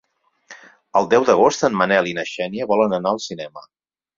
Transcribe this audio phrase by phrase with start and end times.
[1.01, 3.69] El deu d'agost en Manel i na Xènia volen anar al cinema.